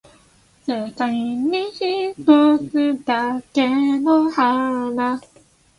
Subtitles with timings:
[0.65, 3.69] 世界に一つだけ
[3.99, 5.19] の花